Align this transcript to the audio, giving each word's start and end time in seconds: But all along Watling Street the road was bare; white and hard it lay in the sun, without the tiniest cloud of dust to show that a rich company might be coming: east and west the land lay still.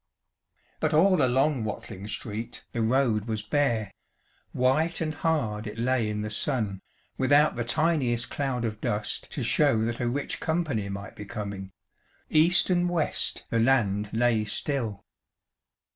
But 0.79 0.95
all 0.95 1.21
along 1.21 1.63
Watling 1.63 2.07
Street 2.07 2.65
the 2.71 2.81
road 2.81 3.25
was 3.25 3.43
bare; 3.43 3.91
white 4.51 4.99
and 4.99 5.13
hard 5.13 5.67
it 5.67 5.77
lay 5.77 6.09
in 6.09 6.23
the 6.23 6.31
sun, 6.31 6.81
without 7.19 7.55
the 7.55 7.63
tiniest 7.63 8.31
cloud 8.31 8.65
of 8.65 8.81
dust 8.81 9.31
to 9.33 9.43
show 9.43 9.85
that 9.85 9.99
a 9.99 10.09
rich 10.09 10.39
company 10.39 10.89
might 10.89 11.15
be 11.15 11.25
coming: 11.25 11.71
east 12.31 12.71
and 12.71 12.89
west 12.89 13.45
the 13.51 13.59
land 13.59 14.09
lay 14.11 14.43
still. 14.43 15.05